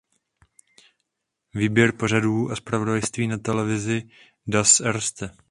[1.53, 4.09] Výběr pořadů a zpravodajství na televizi
[4.47, 5.31] "Das Erste".